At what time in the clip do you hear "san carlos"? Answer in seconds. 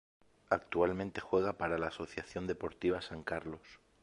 3.03-3.61